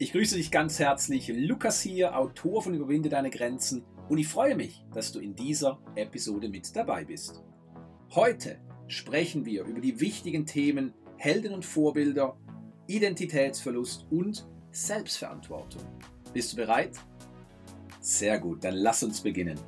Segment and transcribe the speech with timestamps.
[0.00, 1.26] Ich grüße dich ganz herzlich.
[1.26, 5.80] Lukas hier, Autor von Überwinde deine Grenzen und ich freue mich, dass du in dieser
[5.96, 7.42] Episode mit dabei bist.
[8.14, 12.38] Heute sprechen wir über die wichtigen Themen Helden und Vorbilder,
[12.86, 15.82] Identitätsverlust und Selbstverantwortung.
[16.32, 16.96] Bist du bereit?
[18.00, 19.58] Sehr gut, dann lass uns beginnen.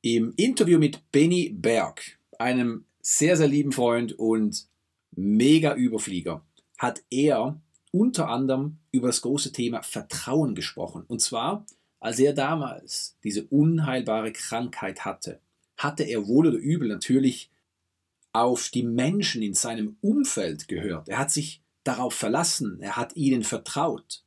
[0.00, 4.66] Im Interview mit Benny Berg, einem sehr, sehr lieben Freund und
[5.10, 6.44] mega Überflieger,
[6.78, 7.60] hat er
[7.90, 11.04] unter anderem über das große Thema Vertrauen gesprochen.
[11.06, 11.66] Und zwar,
[12.00, 15.40] als er damals diese unheilbare Krankheit hatte,
[15.76, 17.50] hatte er wohl oder übel natürlich
[18.32, 21.08] auf die Menschen in seinem Umfeld gehört.
[21.08, 24.24] Er hat sich darauf verlassen, er hat ihnen vertraut.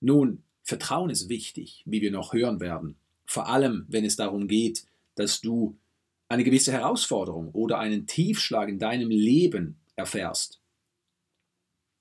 [0.00, 2.96] Nun, Vertrauen ist wichtig, wie wir noch hören werden.
[3.26, 4.86] Vor allem, wenn es darum geht,
[5.16, 5.76] dass du
[6.30, 10.60] eine gewisse Herausforderung oder einen Tiefschlag in deinem Leben erfährst.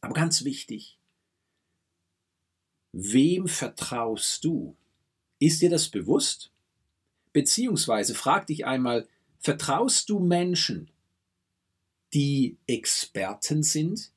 [0.01, 0.99] Aber ganz wichtig,
[2.93, 4.77] wem vertraust du?
[5.39, 6.51] Ist dir das bewusst?
[7.33, 9.07] Beziehungsweise frag dich einmal,
[9.39, 10.91] vertraust du Menschen,
[12.13, 14.11] die Experten sind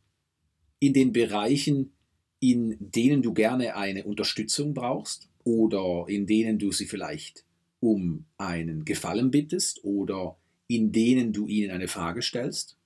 [0.78, 1.92] in den Bereichen,
[2.38, 7.44] in denen du gerne eine Unterstützung brauchst oder in denen du sie vielleicht
[7.82, 10.38] um einen Gefallen bittest oder
[10.68, 12.76] in denen du ihnen eine Frage stellst?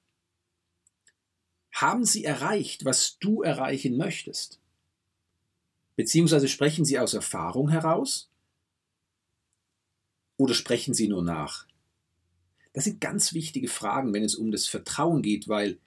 [1.71, 4.59] Haben sie erreicht, was du erreichen möchtest?
[5.97, 8.31] Beziehungsweise sprechen sie aus Erfahrung heraus?
[10.39, 11.67] Oder sprechen sie nur nach?
[12.73, 15.79] Das sind ganz wichtige Fragen, wenn es um das Vertrauen geht, weil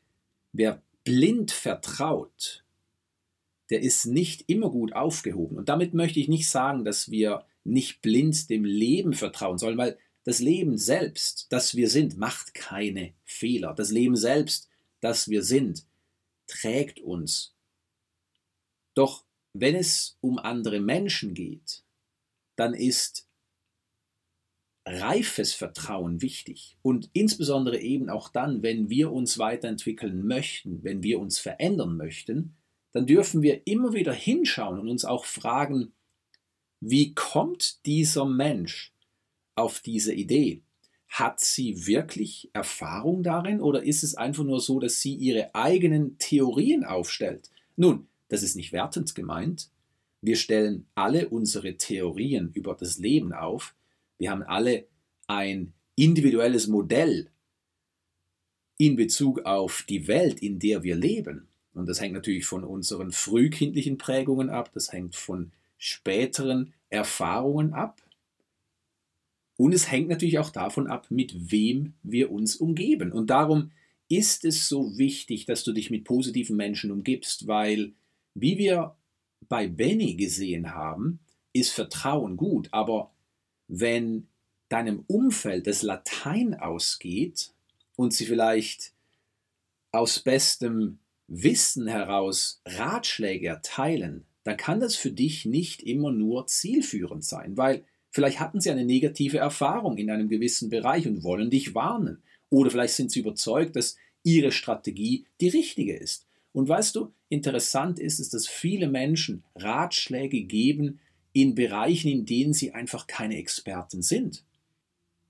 [0.53, 2.63] wer blind vertraut,
[3.71, 5.57] der ist nicht immer gut aufgehoben.
[5.57, 9.97] Und damit möchte ich nicht sagen, dass wir nicht blind dem Leben vertrauen sollen, weil
[10.23, 13.73] das Leben selbst, das wir sind, macht keine Fehler.
[13.73, 14.69] Das Leben selbst,
[15.01, 15.85] das wir sind,
[16.47, 17.55] trägt uns.
[18.95, 21.83] Doch wenn es um andere Menschen geht,
[22.55, 23.27] dann ist
[24.85, 26.77] reifes Vertrauen wichtig.
[26.81, 32.55] Und insbesondere eben auch dann, wenn wir uns weiterentwickeln möchten, wenn wir uns verändern möchten,
[32.91, 35.93] dann dürfen wir immer wieder hinschauen und uns auch fragen,
[36.79, 38.93] wie kommt dieser Mensch
[39.55, 40.61] auf diese Idee?
[41.07, 46.17] Hat sie wirklich Erfahrung darin oder ist es einfach nur so, dass sie ihre eigenen
[46.19, 47.49] Theorien aufstellt?
[47.75, 49.71] Nun, das ist nicht wertend gemeint.
[50.21, 53.75] Wir stellen alle unsere Theorien über das Leben auf,
[54.17, 54.85] wir haben alle
[55.27, 57.29] ein individuelles Modell
[58.77, 61.47] in Bezug auf die Welt, in der wir leben.
[61.73, 68.03] Und das hängt natürlich von unseren frühkindlichen Prägungen ab, das hängt von späteren Erfahrungen ab.
[69.57, 73.11] Und es hängt natürlich auch davon ab, mit wem wir uns umgeben.
[73.11, 73.71] Und darum
[74.07, 77.93] ist es so wichtig, dass du dich mit positiven Menschen umgibst, weil,
[78.35, 78.95] wie wir
[79.47, 81.19] bei Benny gesehen haben,
[81.53, 83.11] ist Vertrauen gut, aber
[83.67, 84.27] wenn
[84.69, 87.51] deinem Umfeld das Latein ausgeht
[87.95, 88.93] und sie vielleicht
[89.91, 97.23] aus bestem Wissen heraus Ratschläge erteilen, dann kann das für dich nicht immer nur zielführend
[97.23, 101.75] sein, weil vielleicht hatten sie eine negative Erfahrung in einem gewissen Bereich und wollen dich
[101.75, 102.23] warnen.
[102.49, 106.25] Oder vielleicht sind sie überzeugt, dass ihre Strategie die richtige ist.
[106.51, 110.99] Und weißt du, interessant ist es, dass viele Menschen Ratschläge geben,
[111.31, 114.43] in Bereichen, in denen sie einfach keine Experten sind.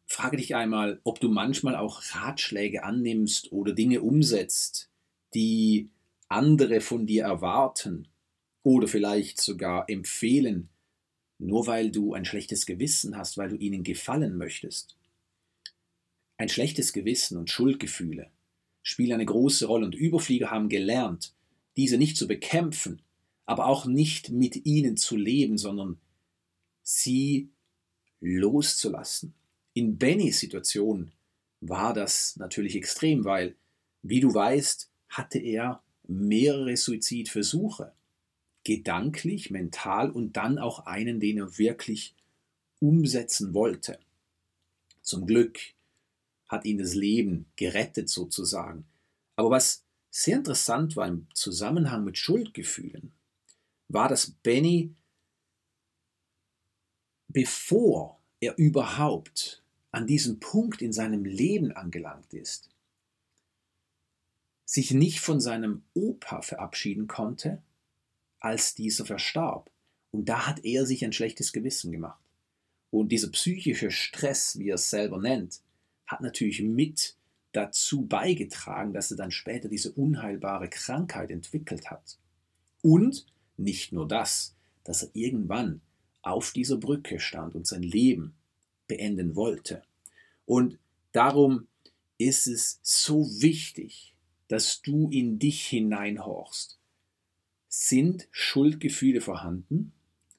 [0.07, 4.89] Frage dich einmal, ob du manchmal auch Ratschläge annimmst oder Dinge umsetzt,
[5.33, 5.89] die
[6.29, 8.07] andere von dir erwarten
[8.63, 10.69] oder vielleicht sogar empfehlen,
[11.37, 14.97] nur weil du ein schlechtes Gewissen hast, weil du ihnen gefallen möchtest.
[16.37, 18.31] Ein schlechtes Gewissen und Schuldgefühle
[18.81, 21.33] spielen eine große Rolle und Überflieger haben gelernt,
[21.75, 23.01] diese nicht zu bekämpfen,
[23.45, 25.99] aber auch nicht mit ihnen zu leben, sondern
[26.81, 27.49] sie
[28.19, 29.33] loszulassen.
[29.73, 31.11] In Bennys Situation
[31.61, 33.55] war das natürlich extrem, weil,
[34.01, 37.93] wie du weißt, hatte er mehrere Suizidversuche.
[38.63, 42.15] Gedanklich, mental und dann auch einen, den er wirklich
[42.79, 43.99] umsetzen wollte.
[45.01, 45.59] Zum Glück
[46.47, 48.85] hat ihn das Leben gerettet sozusagen.
[49.35, 53.11] Aber was sehr interessant war im Zusammenhang mit Schuldgefühlen,
[53.87, 54.93] war, dass Benny,
[57.27, 62.69] bevor er überhaupt an diesem Punkt in seinem Leben angelangt ist,
[64.65, 67.61] sich nicht von seinem Opa verabschieden konnte,
[68.39, 69.69] als dieser verstarb.
[70.11, 72.23] Und da hat er sich ein schlechtes Gewissen gemacht.
[72.91, 75.61] Und dieser psychische Stress, wie er es selber nennt,
[76.07, 77.15] hat natürlich mit
[77.51, 82.17] dazu beigetragen, dass er dann später diese unheilbare Krankheit entwickelt hat.
[82.81, 83.25] Und
[83.57, 85.81] nicht nur das, dass er irgendwann
[86.21, 88.33] auf dieser Brücke stand und sein Leben
[88.87, 89.83] beenden wollte.
[90.45, 90.79] Und
[91.11, 91.67] darum
[92.17, 94.15] ist es so wichtig,
[94.47, 96.78] dass du in dich hineinhorchst.
[97.71, 99.93] Sind Schuldgefühle vorhanden?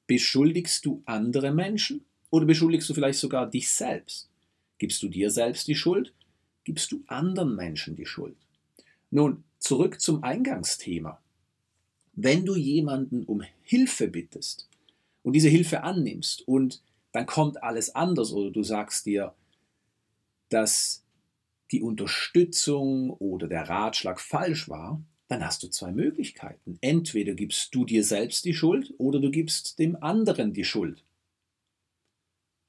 [0.08, 4.28] Beschuldigst du andere Menschen oder beschuldigst du vielleicht sogar dich selbst?
[4.78, 6.12] Gibst du dir selbst die Schuld?
[6.64, 8.36] Gibst du anderen Menschen die Schuld?
[9.10, 11.22] Nun, zurück zum Eingangsthema.
[12.14, 14.68] Wenn du jemanden um Hilfe bittest
[15.22, 16.82] und diese Hilfe annimmst und
[17.12, 19.34] dann kommt alles anders oder du sagst dir,
[20.48, 21.04] dass
[21.70, 25.00] die Unterstützung oder der Ratschlag falsch war,
[25.30, 26.76] dann hast du zwei Möglichkeiten.
[26.80, 31.04] Entweder gibst du dir selbst die Schuld oder du gibst dem anderen die Schuld.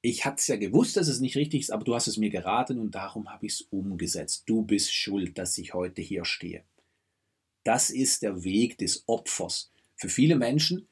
[0.00, 2.30] Ich hatte es ja gewusst, dass es nicht richtig ist, aber du hast es mir
[2.30, 4.44] geraten und darum habe ich es umgesetzt.
[4.46, 6.62] Du bist schuld, dass ich heute hier stehe.
[7.64, 9.72] Das ist der Weg des Opfers.
[9.96, 10.86] Für viele Menschen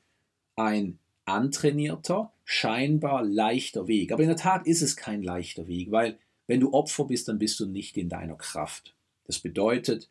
[0.57, 4.11] ein antrainierter, scheinbar leichter Weg.
[4.11, 6.19] Aber in der Tat ist es kein leichter Weg, weil
[6.49, 8.97] wenn du Opfer bist, dann bist du nicht in deiner Kraft.
[9.25, 10.09] Das bedeutet,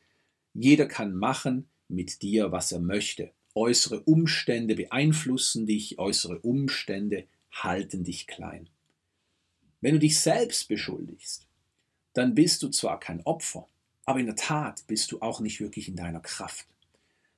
[0.53, 3.31] jeder kann machen mit dir, was er möchte.
[3.55, 8.69] Äußere Umstände beeinflussen dich, äußere Umstände halten dich klein.
[9.81, 11.47] Wenn du dich selbst beschuldigst,
[12.13, 13.67] dann bist du zwar kein Opfer,
[14.05, 16.67] aber in der Tat bist du auch nicht wirklich in deiner Kraft.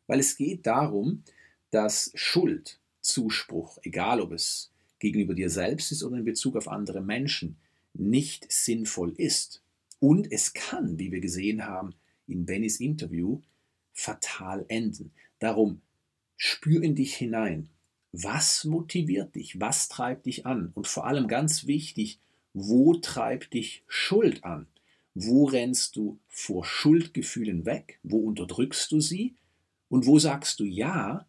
[0.08, 1.24] Weil es geht darum,
[1.69, 7.02] dass Schuld, Zuspruch, egal ob es gegenüber dir selbst ist oder in Bezug auf andere
[7.02, 7.58] Menschen,
[7.94, 9.62] nicht sinnvoll ist.
[10.00, 11.96] Und es kann, wie wir gesehen haben
[12.31, 13.42] in Bennys Interview,
[13.94, 15.12] fatal enden.
[15.39, 15.81] Darum
[16.38, 17.69] spür in dich hinein.
[18.12, 19.60] Was motiviert dich?
[19.60, 20.72] Was treibt dich an?
[20.74, 22.19] Und vor allem ganz wichtig,
[22.54, 24.68] wo treibt dich Schuld an?
[25.13, 28.00] Wo rennst du vor Schuldgefühlen weg?
[28.04, 29.36] Wo unterdrückst du sie?
[29.89, 31.25] Und wo sagst du ja,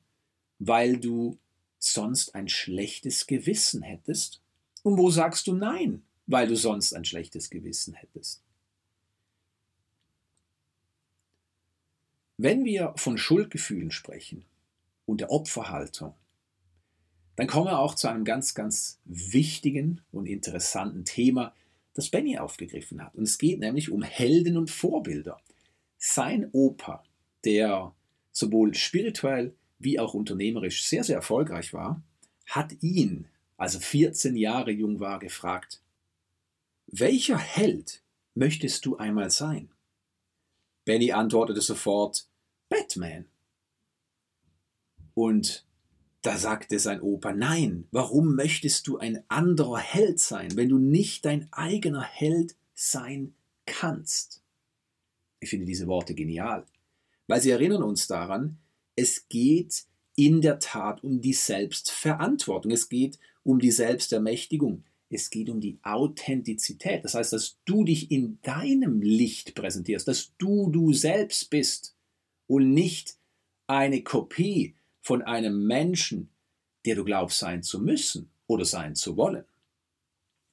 [0.58, 1.38] weil du
[1.78, 4.40] sonst ein schlechtes Gewissen hättest?
[4.82, 8.41] Und wo sagst du nein, weil du sonst ein schlechtes Gewissen hättest.
[12.44, 14.44] Wenn wir von Schuldgefühlen sprechen
[15.06, 16.12] und der Opferhaltung,
[17.36, 21.54] dann kommen wir auch zu einem ganz, ganz wichtigen und interessanten Thema,
[21.94, 23.14] das Benny aufgegriffen hat.
[23.14, 25.40] Und es geht nämlich um Helden und Vorbilder.
[25.98, 27.04] Sein Opa,
[27.44, 27.94] der
[28.32, 32.02] sowohl spirituell wie auch unternehmerisch sehr, sehr erfolgreich war,
[32.46, 35.80] hat ihn, als er 14 Jahre jung war, gefragt,
[36.88, 38.02] welcher Held
[38.34, 39.70] möchtest du einmal sein?
[40.84, 42.26] Benny antwortete sofort,
[42.72, 43.26] Batman.
[45.14, 45.66] Und
[46.22, 51.24] da sagte sein Opa, nein, warum möchtest du ein anderer Held sein, wenn du nicht
[51.26, 53.34] dein eigener Held sein
[53.66, 54.42] kannst?
[55.40, 56.64] Ich finde diese Worte genial,
[57.26, 58.56] weil sie erinnern uns daran,
[58.96, 59.84] es geht
[60.14, 65.78] in der Tat um die Selbstverantwortung, es geht um die Selbstermächtigung, es geht um die
[65.82, 67.04] Authentizität.
[67.04, 71.96] Das heißt, dass du dich in deinem Licht präsentierst, dass du du selbst bist
[72.52, 73.16] und nicht
[73.66, 76.28] eine Kopie von einem Menschen,
[76.84, 79.46] der du glaubst sein zu müssen oder sein zu wollen.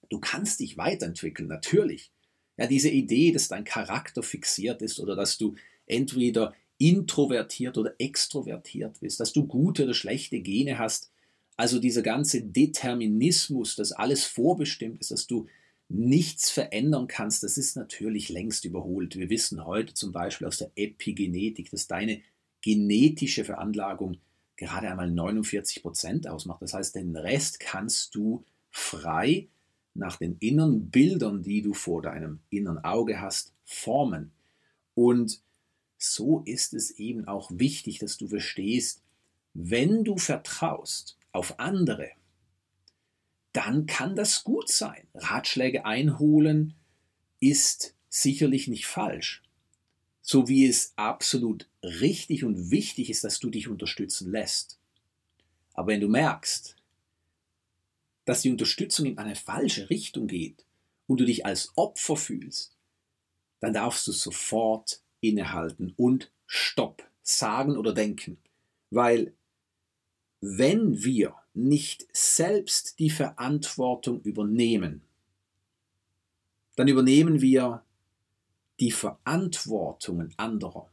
[0.09, 2.13] Du kannst dich weiterentwickeln, natürlich.
[2.55, 5.55] Ja, diese Idee, dass dein Charakter fixiert ist oder dass du
[5.87, 11.11] entweder introvertiert oder extrovertiert bist, dass du gute oder schlechte Gene hast,
[11.57, 15.47] also dieser ganze Determinismus, dass alles vorbestimmt ist, dass du
[15.89, 19.17] nichts verändern kannst, das ist natürlich längst überholt.
[19.17, 22.21] Wir wissen heute zum Beispiel aus der Epigenetik, dass deine
[22.61, 24.17] genetische Veranlagung
[24.55, 26.61] gerade einmal 49 Prozent ausmacht.
[26.61, 29.47] Das heißt, den Rest kannst du frei
[29.95, 34.31] nach den inneren Bildern, die du vor deinem inneren Auge hast, formen.
[34.93, 35.41] Und
[35.97, 39.01] so ist es eben auch wichtig, dass du verstehst,
[39.53, 42.09] wenn du vertraust, auf andere,
[43.53, 45.07] dann kann das gut sein.
[45.13, 46.75] Ratschläge einholen
[47.39, 49.43] ist sicherlich nicht falsch.
[50.21, 54.79] So wie es absolut richtig und wichtig ist, dass du dich unterstützen lässt.
[55.73, 56.75] Aber wenn du merkst,
[58.25, 60.65] dass die Unterstützung in eine falsche Richtung geht
[61.07, 62.75] und du dich als Opfer fühlst,
[63.59, 68.37] dann darfst du sofort innehalten und Stopp sagen oder denken.
[68.91, 69.33] Weil
[70.41, 75.01] wenn wir nicht selbst die Verantwortung übernehmen,
[76.75, 77.83] dann übernehmen wir
[78.79, 80.89] die Verantwortungen anderer.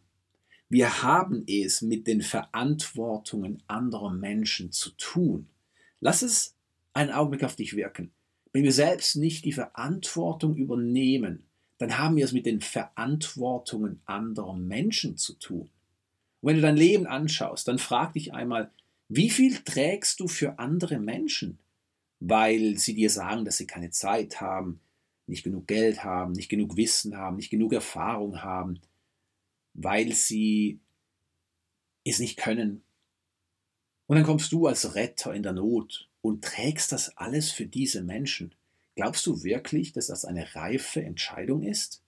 [0.68, 5.46] Wir haben es mit den Verantwortungen anderer Menschen zu tun.
[6.00, 6.56] Lass es
[6.92, 8.10] einen Augenblick auf dich wirken.
[8.52, 11.44] Wenn wir selbst nicht die Verantwortung übernehmen,
[11.78, 15.70] dann haben wir es mit den Verantwortungen anderer Menschen zu tun.
[16.40, 18.72] Und wenn du dein Leben anschaust, dann frag dich einmal,
[19.08, 21.58] wie viel trägst du für andere Menschen,
[22.20, 24.80] weil sie dir sagen, dass sie keine Zeit haben,
[25.26, 28.80] nicht genug Geld haben, nicht genug Wissen haben, nicht genug Erfahrung haben,
[29.74, 30.80] weil sie
[32.04, 32.82] es nicht können.
[34.06, 38.02] Und dann kommst du als Retter in der Not und trägst das alles für diese
[38.02, 38.54] Menschen.
[38.94, 42.02] Glaubst du wirklich, dass das eine reife Entscheidung ist?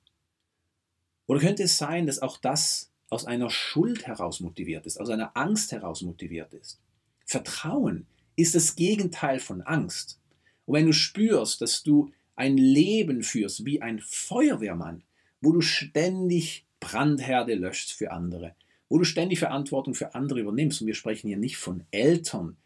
[1.26, 5.36] Oder könnte es sein, dass auch das aus einer Schuld heraus motiviert ist, aus einer
[5.36, 6.80] Angst heraus motiviert ist?
[7.28, 8.06] Vertrauen
[8.36, 10.18] ist das Gegenteil von Angst.
[10.64, 15.02] Und wenn du spürst, dass du ein Leben führst wie ein Feuerwehrmann,
[15.42, 18.54] wo du ständig Brandherde löschst für andere,
[18.88, 22.56] wo du ständig Verantwortung für andere übernimmst, und wir sprechen hier nicht von Eltern,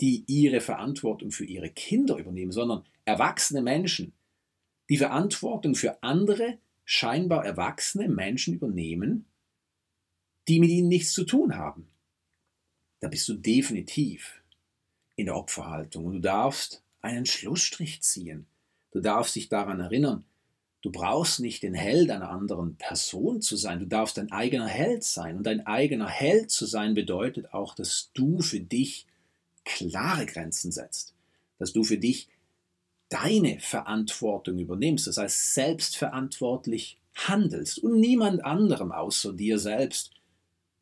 [0.00, 4.14] die ihre Verantwortung für ihre Kinder übernehmen, sondern erwachsene Menschen,
[4.88, 9.26] die Verantwortung für andere, scheinbar erwachsene Menschen übernehmen,
[10.48, 11.86] die mit ihnen nichts zu tun haben.
[13.00, 14.42] Da bist du definitiv
[15.16, 18.46] in der Opferhaltung und du darfst einen Schlussstrich ziehen.
[18.92, 20.24] Du darfst dich daran erinnern,
[20.82, 25.04] du brauchst nicht den Held einer anderen Person zu sein, du darfst dein eigener Held
[25.04, 25.36] sein.
[25.36, 29.06] Und dein eigener Held zu sein bedeutet auch, dass du für dich
[29.64, 31.14] klare Grenzen setzt,
[31.58, 32.28] dass du für dich
[33.08, 40.12] deine Verantwortung übernimmst, das heißt selbstverantwortlich handelst und niemand anderem außer dir selbst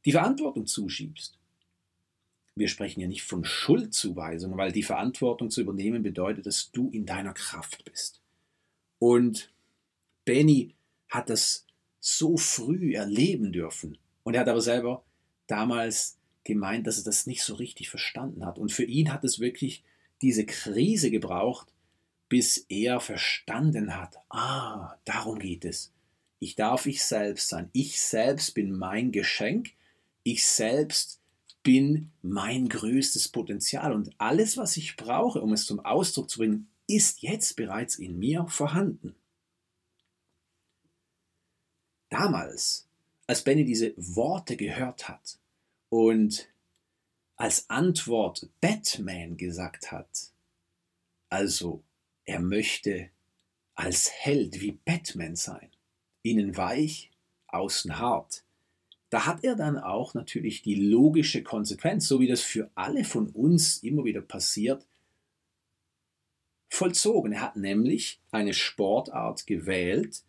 [0.05, 1.39] die Verantwortung zuschiebst.
[2.57, 7.05] Wir sprechen ja nicht von Schuldzuweisung, weil die Verantwortung zu übernehmen bedeutet, dass du in
[7.05, 8.23] deiner Kraft bist.
[8.99, 9.53] Und
[10.25, 10.75] Benny
[11.09, 11.67] hat das
[12.01, 13.99] so früh erleben dürfen.
[14.23, 15.05] Und er hat aber selber
[15.47, 18.59] damals gemeint, dass er das nicht so richtig verstanden hat.
[18.59, 19.85] Und für ihn hat es wirklich
[20.23, 21.69] diese Krise gebraucht,
[22.29, 25.93] bis er verstanden hat, ah, darum geht es.
[26.39, 27.69] Ich darf ich selbst sein.
[27.73, 29.73] Ich selbst bin mein Geschenk.
[30.23, 31.21] Ich selbst
[31.67, 33.93] bin mein größtes Potenzial.
[33.93, 38.21] Und alles, was ich brauche, um es zum Ausdruck zu bringen, ist jetzt bereits in
[38.21, 39.17] mir vorhanden.
[42.09, 42.87] Damals,
[43.27, 45.41] als Benny diese Worte gehört hat,
[45.89, 46.49] und
[47.37, 50.33] als Antwort Batman gesagt hat,
[51.29, 51.83] also
[52.25, 53.11] er möchte
[53.75, 55.71] als Held wie Batman sein,
[56.23, 57.11] innen weich,
[57.49, 58.45] außen hart,
[59.11, 63.29] da hat er dann auch natürlich die logische Konsequenz, so wie das für alle von
[63.29, 64.87] uns immer wieder passiert,
[66.69, 67.33] vollzogen.
[67.33, 70.25] Er hat nämlich eine Sportart gewählt,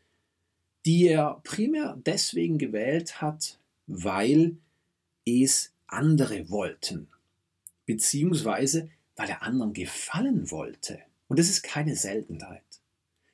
[0.86, 4.58] die er primär deswegen gewählt hat, weil
[5.26, 7.08] es andere wollten,
[7.86, 11.02] beziehungsweise weil er anderen gefallen wollte.
[11.28, 12.64] Und das ist keine Seltenheit.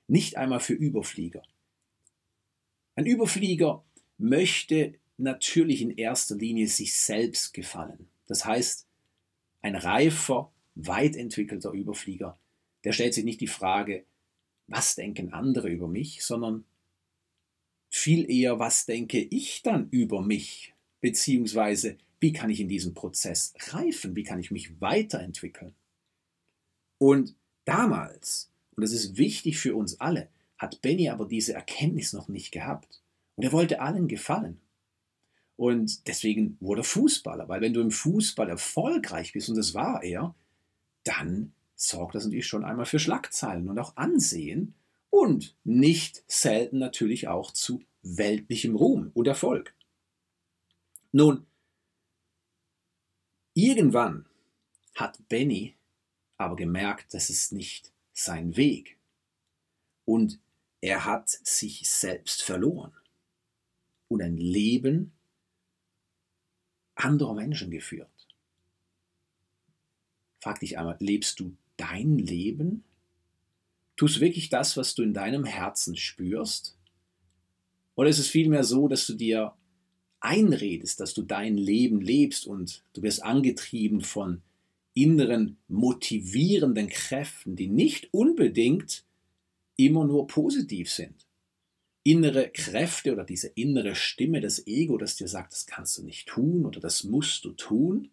[0.08, 1.44] Nicht einmal für Überflieger.
[2.96, 3.84] Ein Überflieger
[4.18, 8.08] möchte natürlich in erster Linie sich selbst gefallen.
[8.28, 8.88] Das heißt,
[9.62, 12.38] ein reifer, weit entwickelter Überflieger,
[12.84, 14.06] der stellt sich nicht die Frage,
[14.68, 16.66] was denken andere über mich, sondern
[17.90, 23.54] viel eher, was denke ich dann über mich beziehungsweise wie kann ich in diesem Prozess
[23.72, 25.76] reifen, wie kann ich mich weiterentwickeln.
[26.98, 32.30] Und damals, und das ist wichtig für uns alle, hat Benny aber diese Erkenntnis noch
[32.30, 33.02] nicht gehabt.
[33.36, 34.62] Und er wollte allen gefallen.
[35.56, 40.04] Und deswegen wurde er Fußballer, weil wenn du im Fußball erfolgreich bist, und das war
[40.04, 40.34] er,
[41.04, 44.74] dann sorgt das natürlich schon einmal für Schlagzeilen und auch Ansehen
[45.10, 49.76] und nicht selten natürlich auch zu weltlichem Ruhm und Erfolg.
[51.12, 51.46] Nun,
[53.54, 54.26] irgendwann
[54.96, 55.76] hat Benny
[56.38, 58.98] aber gemerkt, das ist nicht sein Weg.
[60.06, 60.40] Und
[60.82, 62.94] er hat sich selbst verloren
[64.10, 65.14] und ein Leben
[67.04, 68.10] anderer Menschen geführt.
[70.40, 72.84] Frag dich einmal, lebst du dein Leben?
[73.96, 76.78] Tust du wirklich das, was du in deinem Herzen spürst?
[77.96, 79.54] Oder ist es vielmehr so, dass du dir
[80.20, 84.42] einredest, dass du dein Leben lebst und du wirst angetrieben von
[84.94, 89.04] inneren motivierenden Kräften, die nicht unbedingt
[89.76, 91.26] immer nur positiv sind.
[92.04, 96.28] Innere Kräfte oder diese innere Stimme, das Ego, das dir sagt, das kannst du nicht
[96.28, 98.10] tun oder das musst du tun.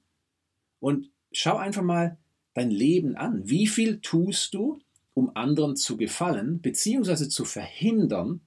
[0.78, 2.16] Und schau einfach mal
[2.54, 3.48] dein Leben an.
[3.48, 4.80] Wie viel tust du,
[5.14, 8.40] um anderen zu gefallen, beziehungsweise zu verhindern,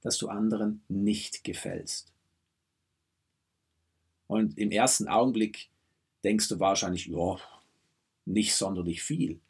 [0.00, 2.12] dass du anderen nicht gefällst?
[4.26, 5.70] Und im ersten Augenblick
[6.24, 7.38] denkst du wahrscheinlich, ja,
[8.24, 9.40] nicht sonderlich viel.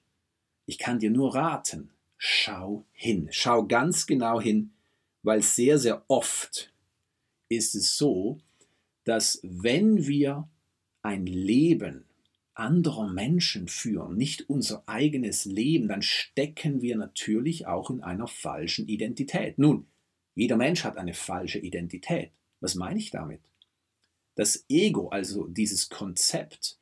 [0.66, 4.70] Ich kann dir nur raten, schau hin, schau ganz genau hin
[5.28, 6.73] Weil sehr, sehr oft
[7.50, 8.38] ist es so,
[9.04, 10.49] dass wenn wir
[11.02, 12.06] ein Leben
[12.54, 18.88] anderer Menschen führen, nicht unser eigenes Leben, dann stecken wir natürlich auch in einer falschen
[18.88, 19.58] Identität.
[19.58, 19.87] Nun,
[20.35, 22.30] jeder Mensch hat eine falsche Identität.
[22.61, 23.42] Was meine ich damit?
[24.35, 26.78] Das Ego, also dieses Konzept,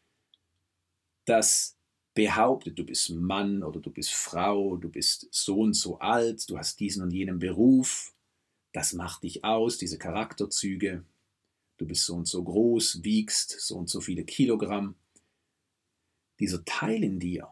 [1.25, 1.77] das
[2.15, 6.57] behauptet, du bist Mann oder du bist Frau, du bist so und so alt, du
[6.57, 8.13] hast diesen und jenen Beruf,
[8.77, 11.03] das macht dich aus, diese Charakterzüge,
[11.79, 14.97] du bist so und so groß, wiegst so und so viele Kilogramm.
[16.41, 17.49] Dieser Teil in dir,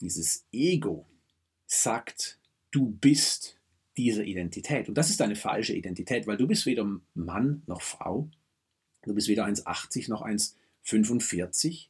[0.00, 1.04] dieses Ego,
[1.66, 2.38] sagt,
[2.70, 3.58] du bist
[3.98, 4.88] diese Identität.
[4.88, 8.30] Und das ist eine falsche Identität, weil du bist weder Mann noch Frau,
[9.02, 11.88] du bist weder 1,80 noch 1,45,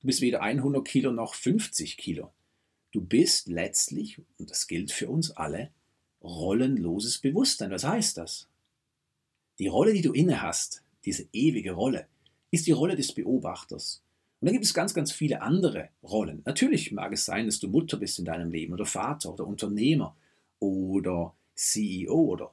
[0.00, 2.32] du bist weder 100 Kilo noch 50 Kilo.
[2.90, 5.70] Du bist letztlich, und das gilt für uns alle,
[6.24, 7.70] rollenloses Bewusstsein.
[7.70, 8.48] Was heißt das?
[9.58, 12.08] Die Rolle, die du inne hast, diese ewige Rolle,
[12.50, 14.02] ist die Rolle des Beobachters.
[14.40, 16.42] Und da gibt es ganz, ganz viele andere Rollen.
[16.44, 20.16] Natürlich mag es sein, dass du Mutter bist in deinem Leben oder Vater oder Unternehmer
[20.58, 22.52] oder CEO oder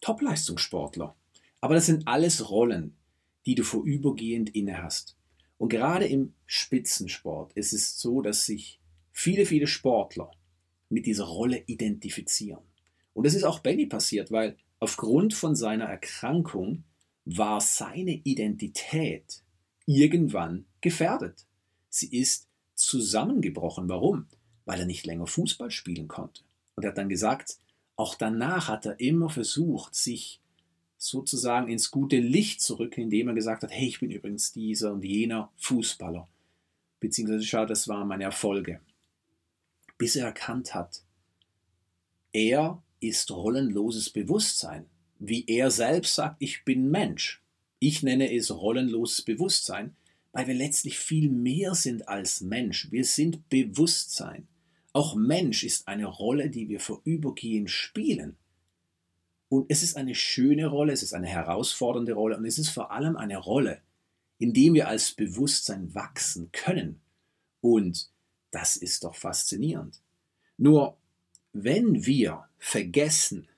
[0.00, 1.16] Topleistungssportler.
[1.60, 2.96] Aber das sind alles Rollen,
[3.46, 5.16] die du vorübergehend inne hast.
[5.56, 8.78] Und gerade im Spitzensport ist es so, dass sich
[9.10, 10.30] viele, viele Sportler
[10.88, 12.67] mit dieser Rolle identifizieren.
[13.18, 16.84] Und das ist auch Benny passiert, weil aufgrund von seiner Erkrankung
[17.24, 19.42] war seine Identität
[19.86, 21.44] irgendwann gefährdet.
[21.88, 22.46] Sie ist
[22.76, 23.88] zusammengebrochen.
[23.88, 24.28] Warum?
[24.66, 26.42] Weil er nicht länger Fußball spielen konnte.
[26.76, 27.58] Und er hat dann gesagt,
[27.96, 30.40] auch danach hat er immer versucht, sich
[30.96, 34.92] sozusagen ins gute Licht zu rücken, indem er gesagt hat, hey, ich bin übrigens dieser
[34.92, 36.28] und jener Fußballer.
[37.00, 38.80] Beziehungsweise schau, das waren meine Erfolge.
[39.96, 41.02] Bis er erkannt hat,
[42.32, 44.86] er ist rollenloses Bewusstsein
[45.18, 47.42] wie er selbst sagt, ich bin Mensch.
[47.80, 49.96] Ich nenne es rollenloses Bewusstsein,
[50.32, 52.90] weil wir letztlich viel mehr sind als Mensch.
[52.90, 54.48] Wir sind Bewusstsein.
[54.92, 58.36] Auch Mensch ist eine Rolle, die wir vorübergehend spielen.
[59.48, 62.92] Und es ist eine schöne Rolle, es ist eine herausfordernde Rolle und es ist vor
[62.92, 63.80] allem eine Rolle,
[64.38, 67.00] in der wir als Bewusstsein wachsen können.
[67.60, 68.10] Und
[68.50, 70.00] das ist doch faszinierend.
[70.58, 70.98] Nur
[71.52, 73.48] wenn wir vergessen,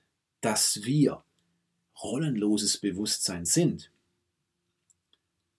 [0.41, 1.23] dass wir
[2.01, 3.91] rollenloses Bewusstsein sind,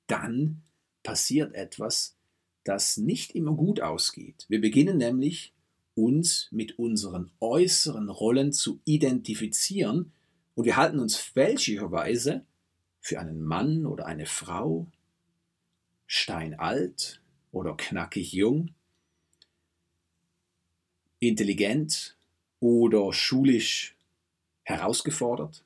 [0.07, 0.63] dann
[1.03, 2.17] passiert etwas,
[2.65, 4.47] das nicht immer gut ausgeht.
[4.49, 5.53] Wir beginnen nämlich
[5.95, 10.13] uns mit unseren äußeren Rollen zu identifizieren
[10.55, 12.45] und wir halten uns fälschlicherweise
[13.01, 14.87] für einen Mann oder eine Frau,
[16.07, 18.75] steinalt oder knackig jung,
[21.19, 22.17] intelligent
[22.63, 23.97] oder schulisch
[24.63, 25.65] herausgefordert.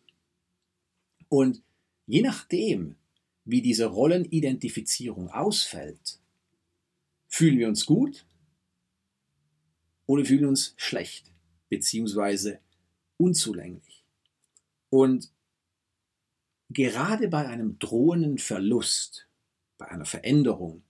[1.28, 1.62] Und
[2.06, 2.96] je nachdem,
[3.44, 6.18] wie diese Rollenidentifizierung ausfällt,
[7.28, 8.24] fühlen wir uns gut
[10.06, 11.30] oder fühlen uns schlecht
[11.68, 12.60] beziehungsweise
[13.18, 14.02] unzulänglich.
[14.88, 15.30] Und
[16.70, 19.28] gerade bei einem drohenden Verlust,
[19.76, 20.82] bei einer Veränderung,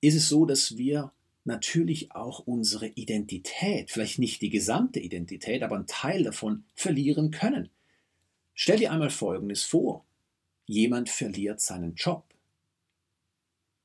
[0.00, 1.12] ist es so, dass wir
[1.44, 7.70] natürlich auch unsere Identität, vielleicht nicht die gesamte Identität, aber einen Teil davon verlieren können.
[8.54, 10.04] Stell dir einmal Folgendes vor.
[10.66, 12.24] Jemand verliert seinen Job.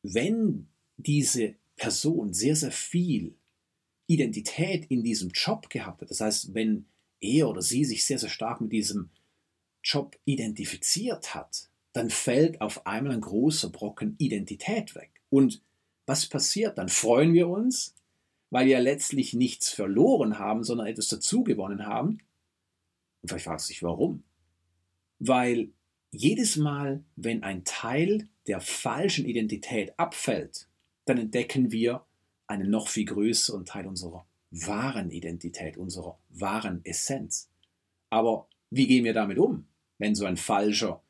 [0.04, 0.68] Wenn
[0.98, 3.36] diese Person sehr, sehr viel
[4.08, 6.86] Identität in diesem Job gehabt hat, das heißt, wenn
[7.20, 9.10] er oder sie sich sehr, sehr stark mit diesem
[9.84, 15.12] Job identifiziert hat, dann fällt auf einmal ein großer Brocken Identität weg.
[15.30, 15.62] Und
[16.10, 16.78] was passiert?
[16.78, 17.96] Dann freuen wir uns,
[18.50, 22.20] weil wir letztlich nichts verloren haben, sondern etwas dazugewonnen haben.
[23.22, 24.24] Und vielleicht fragst du dich, warum?
[25.20, 25.72] weil
[26.12, 30.68] jedes Mal, wenn ein Teil der falschen Identität abfällt,
[31.06, 32.06] dann entdecken wir
[32.48, 37.52] einen noch viel größeren Teil unserer wahren Identität, unserer wahren Essenz.
[38.10, 39.68] Aber wie gehen wir damit um,
[40.00, 41.04] wenn so ein falscher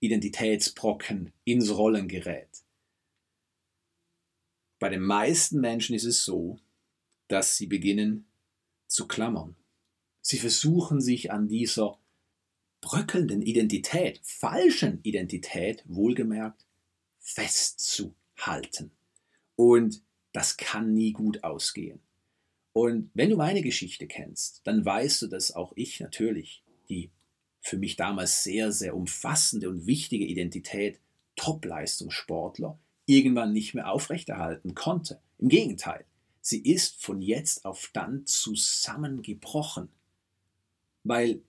[0.00, 2.48] Identitätsbrocken ins Rollen gerät?
[4.78, 6.58] Bei den meisten Menschen ist es so,
[7.28, 8.26] dass sie beginnen
[8.86, 9.56] zu klammern.
[10.20, 11.98] Sie versuchen sich an dieser
[12.80, 16.66] bröckelnden Identität, falschen Identität, wohlgemerkt,
[17.18, 18.90] festzuhalten.
[19.56, 22.00] Und das kann nie gut ausgehen.
[22.72, 27.10] Und wenn du meine Geschichte kennst, dann weißt du, dass auch ich natürlich die
[27.60, 31.00] für mich damals sehr, sehr umfassende und wichtige Identität
[31.34, 35.20] Top-Leistungssportler irgendwann nicht mehr aufrechterhalten konnte.
[35.38, 36.04] Im Gegenteil,
[36.40, 39.88] sie ist von jetzt auf dann zusammengebrochen,
[41.04, 41.40] weil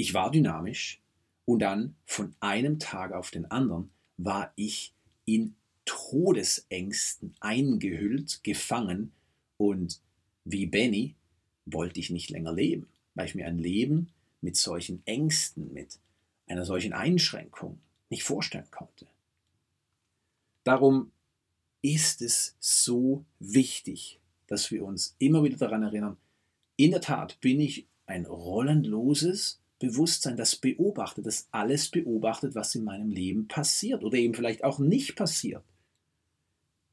[0.00, 1.02] Ich war dynamisch
[1.44, 4.94] und dann von einem Tag auf den anderen war ich
[5.24, 9.12] in Todesängsten eingehüllt, gefangen
[9.56, 10.00] und
[10.44, 11.16] wie Benny
[11.66, 15.98] wollte ich nicht länger leben, weil ich mir ein Leben mit solchen Ängsten, mit
[16.46, 19.08] einer solchen Einschränkung nicht vorstellen konnte.
[20.68, 21.12] Darum
[21.80, 26.18] ist es so wichtig, dass wir uns immer wieder daran erinnern,
[26.76, 32.84] in der Tat bin ich ein rollenloses Bewusstsein, das beobachtet, das alles beobachtet, was in
[32.84, 35.64] meinem Leben passiert oder eben vielleicht auch nicht passiert.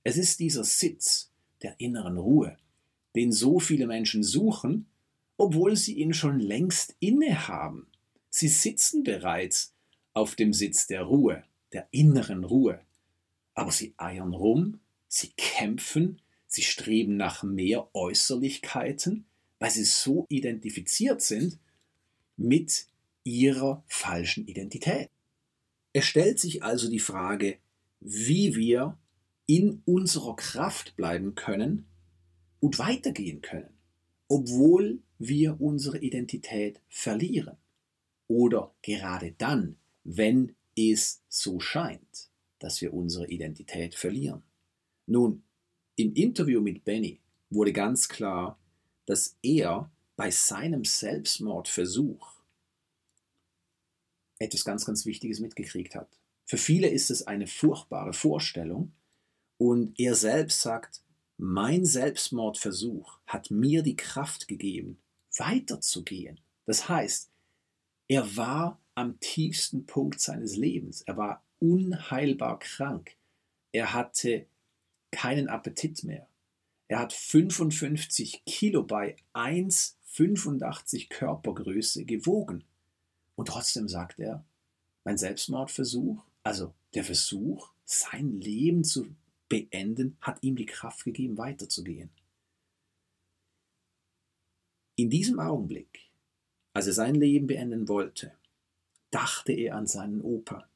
[0.05, 1.29] Es ist dieser Sitz
[1.61, 2.55] der inneren Ruhe,
[3.13, 4.85] den so viele Menschen suchen,
[5.35, 7.87] obwohl sie ihn schon längst innehaben.
[8.29, 9.73] Sie sitzen bereits
[10.13, 12.84] auf dem Sitz der Ruhe, der inneren Ruhe.
[13.55, 19.25] Aber sie eiern rum, sie kämpfen, sie streben nach mehr Äußerlichkeiten,
[19.59, 21.57] weil sie so identifiziert sind
[22.37, 22.87] mit
[23.23, 25.09] ihrer falschen Identität.
[25.93, 27.57] Es stellt sich also die Frage,
[27.99, 28.97] wie wir
[29.47, 31.85] in unserer Kraft bleiben können
[32.59, 33.73] und weitergehen können,
[34.27, 37.57] obwohl wir unsere Identität verlieren.
[38.27, 44.43] Oder gerade dann, wenn es so scheint, dass wir unsere Identität verlieren.
[45.05, 45.43] Nun,
[45.95, 48.59] im Interview mit Benny wurde ganz klar,
[49.05, 52.41] dass er bei seinem Selbstmordversuch
[54.39, 56.09] etwas ganz, ganz Wichtiges mitgekriegt hat.
[56.45, 58.91] Für viele ist es eine furchtbare Vorstellung
[59.57, 61.01] und er selbst sagt,
[61.37, 64.97] mein Selbstmordversuch hat mir die Kraft gegeben,
[65.37, 66.39] weiterzugehen.
[66.65, 67.29] Das heißt,
[68.07, 71.01] er war am tiefsten Punkt seines Lebens.
[71.01, 73.15] Er war unheilbar krank.
[73.71, 74.45] Er hatte
[75.11, 76.27] keinen Appetit mehr.
[76.87, 82.63] Er hat 55 Kilo bei 1,85 Körpergröße gewogen.
[83.35, 84.45] Und trotzdem sagt er,
[85.03, 89.07] mein Selbstmordversuch, also der Versuch, sein Leben zu
[89.49, 92.09] beenden, hat ihm die Kraft gegeben, weiterzugehen.
[94.95, 96.09] In diesem Augenblick,
[96.73, 98.33] als er sein Leben beenden wollte,
[99.11, 100.67] dachte er an seinen Opa,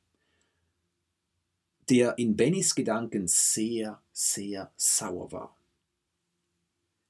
[1.89, 5.57] der in Bennys Gedanken sehr, sehr sauer war.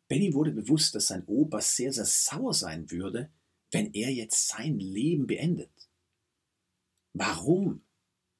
[0.08, 3.30] Benny wurde bewusst, dass sein Opa sehr, sehr sauer sein würde,
[3.72, 5.70] wenn er jetzt sein Leben beendet.
[7.14, 7.82] Warum?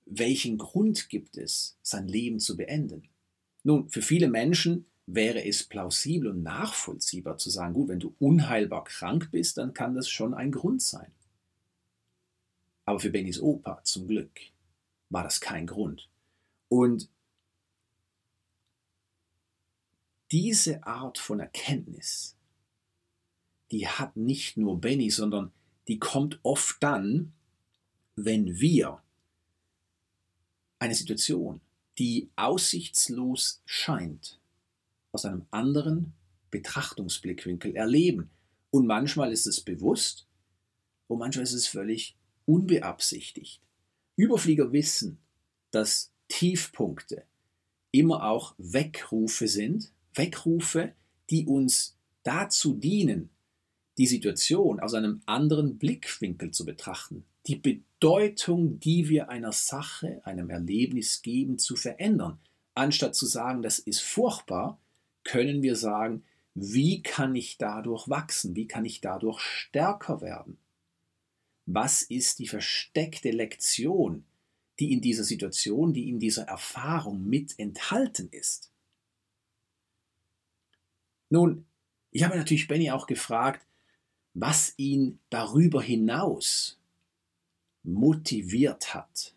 [0.06, 3.08] Welchen Grund gibt es, sein Leben zu beenden?
[3.64, 8.86] Nun, für viele Menschen wäre es plausibel und nachvollziehbar zu sagen, gut, wenn du unheilbar
[8.86, 11.12] krank bist, dann kann das schon ein Grund sein.
[12.86, 14.32] Aber für Bennys Opa zum Glück
[15.10, 16.09] war das kein Grund.
[16.70, 17.10] Und
[20.32, 22.36] diese Art von Erkenntnis,
[23.72, 25.52] die hat nicht nur Benny, sondern
[25.88, 27.34] die kommt oft dann,
[28.16, 29.02] wenn wir
[30.78, 31.62] eine Situation,
[31.98, 34.40] die aussichtslos scheint,
[35.12, 36.14] aus einem anderen
[36.52, 38.30] Betrachtungsblickwinkel erleben.
[38.72, 40.28] Und manchmal ist es bewusst
[41.08, 43.62] und manchmal ist es völlig unbeabsichtigt.
[44.16, 45.18] Überflieger wissen,
[45.72, 47.26] dass Tiefpunkte
[47.92, 50.94] immer auch Weckrufe sind, Weckrufe,
[51.30, 53.30] die uns dazu dienen,
[53.98, 60.50] die Situation aus einem anderen Blickwinkel zu betrachten, die Bedeutung, die wir einer Sache, einem
[60.50, 62.40] Erlebnis geben, zu verändern.
[62.76, 64.80] Anstatt zu sagen, das ist furchtbar,
[65.24, 66.24] können wir sagen,
[66.56, 68.56] wie kann ich dadurch wachsen?
[68.56, 70.58] Wie kann ich dadurch stärker werden?
[71.66, 74.26] Was ist die versteckte Lektion,
[74.80, 78.72] die in dieser Situation, die in dieser Erfahrung mit enthalten ist?
[81.30, 81.66] Nun,
[82.12, 83.66] ich habe natürlich Benny auch gefragt,
[84.34, 86.80] was ihn darüber hinaus
[87.84, 89.34] motiviert hat,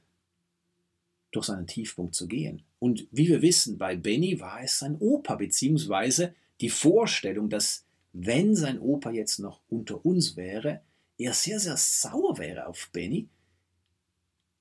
[1.31, 2.63] durch seinen Tiefpunkt zu gehen.
[2.79, 8.55] Und wie wir wissen, bei Benny war es sein Opa, beziehungsweise die Vorstellung, dass wenn
[8.55, 10.83] sein Opa jetzt noch unter uns wäre,
[11.19, 13.29] er sehr, sehr sauer wäre auf Benny,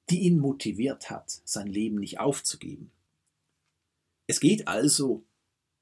[0.09, 2.91] die ihn motiviert hat, sein Leben nicht aufzugeben.
[4.27, 5.23] Es geht also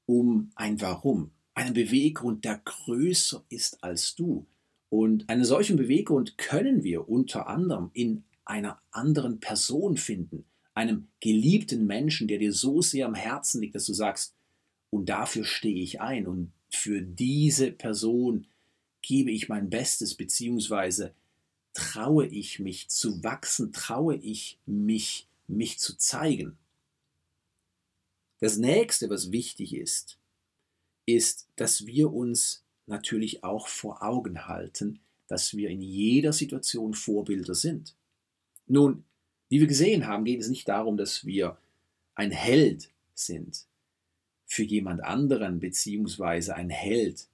[0.06, 4.46] um ein Warum, einen Beweggrund, der größer ist als du.
[4.88, 11.86] Und einen solchen Beweggrund können wir unter anderem in einer anderen Person finden, einem geliebten
[11.86, 14.34] Menschen, der dir so sehr am Herzen liegt, dass du sagst,
[14.90, 18.46] und dafür stehe ich ein und für diese Person
[19.02, 21.14] gebe ich mein Bestes, beziehungsweise
[21.72, 26.58] traue ich mich zu wachsen, traue ich mich, mich zu zeigen.
[28.40, 30.18] Das nächste, was wichtig ist,
[31.06, 37.54] ist, dass wir uns natürlich auch vor Augen halten, dass wir in jeder Situation Vorbilder
[37.54, 37.94] sind.
[38.66, 39.04] Nun,
[39.48, 41.58] wie wir gesehen haben, geht es nicht darum, dass wir
[42.14, 43.66] ein Held sind
[44.46, 47.28] für jemand anderen, beziehungsweise ein Held,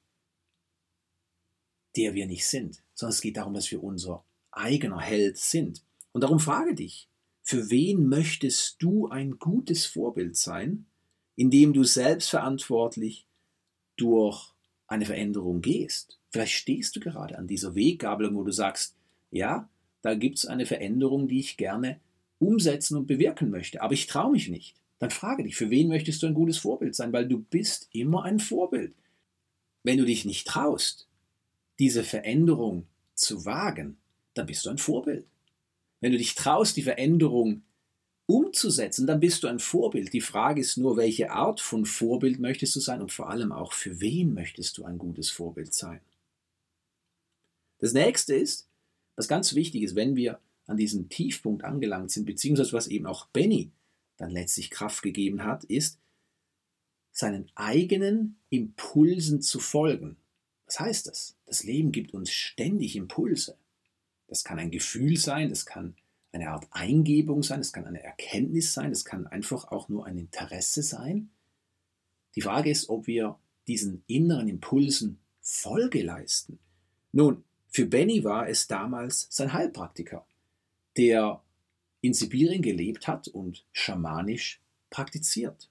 [1.97, 4.23] der wir nicht sind, sondern es geht darum, dass wir unser
[4.57, 5.83] eigener Held sind.
[6.13, 7.09] Und darum frage dich,
[7.43, 10.87] für wen möchtest du ein gutes Vorbild sein,
[11.37, 13.27] indem du selbstverantwortlich
[13.97, 14.53] durch
[14.87, 16.19] eine Veränderung gehst?
[16.31, 18.97] Vielleicht stehst du gerade an dieser Weggabelung, wo du sagst,
[19.31, 19.69] ja,
[20.03, 22.01] da gibt es eine Veränderung, die ich gerne
[22.39, 24.77] umsetzen und bewirken möchte, aber ich traue mich nicht.
[24.99, 27.13] Dann frage dich, für wen möchtest du ein gutes Vorbild sein?
[27.13, 28.95] Weil du bist immer ein Vorbild.
[29.83, 31.09] Wenn du dich nicht traust,
[31.79, 33.99] diese Veränderung zu wagen,
[34.37, 35.27] dann bist du ein Vorbild.
[36.01, 37.63] Wenn du dich traust, die Veränderung
[38.27, 40.13] umzusetzen, dann bist du ein Vorbild.
[40.13, 43.73] Die Frage ist nur, welche Art von Vorbild möchtest du sein und vor allem auch,
[43.73, 46.01] für wen möchtest du ein gutes Vorbild sein.
[47.79, 48.69] Das nächste ist,
[49.15, 53.27] was ganz wichtig ist, wenn wir an diesem Tiefpunkt angelangt sind, beziehungsweise was eben auch
[53.27, 53.71] Benny
[54.17, 55.99] dann letztlich Kraft gegeben hat, ist,
[57.13, 60.17] seinen eigenen Impulsen zu folgen.
[60.67, 61.37] Was heißt das?
[61.47, 63.57] Das Leben gibt uns ständig Impulse.
[64.29, 65.97] Das kann ein Gefühl sein, das kann
[66.33, 70.19] eine Art Eingebung sein, es kann eine Erkenntnis sein, es kann einfach auch nur ein
[70.19, 71.31] Interesse sein.
[72.35, 76.59] Die Frage ist, ob wir diesen inneren Impulsen Folge leisten.
[77.13, 80.27] Nun, für Benny war es damals sein Heilpraktiker,
[80.97, 81.43] der
[82.01, 84.61] in Sibirien gelebt hat und schamanisch
[84.91, 85.71] praktiziert.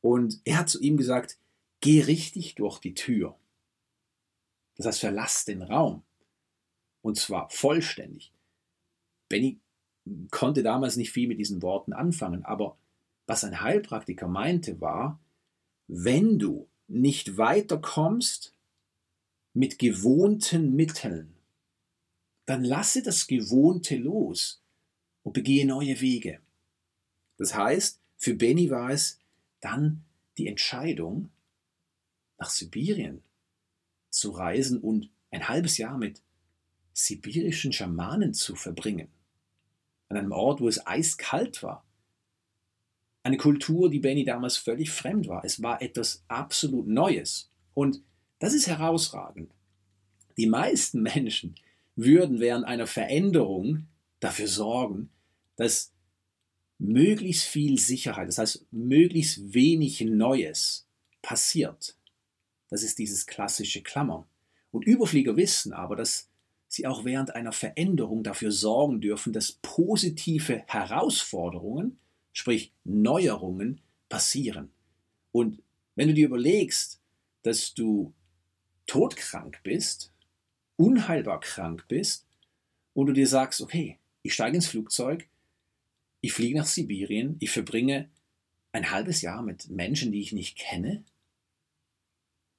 [0.00, 1.38] Und er hat zu ihm gesagt,
[1.80, 3.38] geh richtig durch die Tür.
[4.76, 6.02] Das heißt, verlass den Raum.
[7.04, 8.32] Und zwar vollständig.
[9.28, 9.58] Benny
[10.30, 12.78] konnte damals nicht viel mit diesen Worten anfangen, aber
[13.26, 15.20] was ein Heilpraktiker meinte war,
[15.86, 18.54] wenn du nicht weiterkommst
[19.52, 21.34] mit gewohnten Mitteln,
[22.46, 24.62] dann lasse das Gewohnte los
[25.24, 26.40] und begehe neue Wege.
[27.36, 29.20] Das heißt, für Benny war es
[29.60, 30.04] dann
[30.38, 31.28] die Entscheidung,
[32.38, 33.22] nach Sibirien
[34.08, 36.22] zu reisen und ein halbes Jahr mit
[36.94, 39.08] sibirischen Schamanen zu verbringen.
[40.08, 41.84] An einem Ort, wo es eiskalt war.
[43.22, 45.44] Eine Kultur, die Benny damals völlig fremd war.
[45.44, 47.50] Es war etwas absolut Neues.
[47.74, 48.02] Und
[48.38, 49.52] das ist herausragend.
[50.36, 51.54] Die meisten Menschen
[51.96, 53.86] würden während einer Veränderung
[54.20, 55.10] dafür sorgen,
[55.56, 55.92] dass
[56.78, 60.86] möglichst viel Sicherheit, das heißt möglichst wenig Neues
[61.22, 61.96] passiert.
[62.68, 64.24] Das ist dieses klassische Klammern.
[64.70, 66.28] Und Überflieger wissen aber, dass
[66.74, 71.98] sie auch während einer Veränderung dafür sorgen dürfen, dass positive Herausforderungen,
[72.32, 74.70] sprich Neuerungen, passieren.
[75.32, 75.62] Und
[75.96, 77.00] wenn du dir überlegst,
[77.42, 78.12] dass du
[78.86, 80.12] todkrank bist,
[80.76, 82.26] unheilbar krank bist,
[82.94, 85.28] und du dir sagst, okay, ich steige ins Flugzeug,
[86.20, 88.08] ich fliege nach Sibirien, ich verbringe
[88.72, 91.04] ein halbes Jahr mit Menschen, die ich nicht kenne,